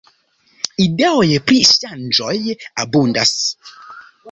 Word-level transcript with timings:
Ideoj 0.85 1.27
pri 1.51 1.59
ŝanĝoj 1.73 2.35
abundas. 2.87 3.37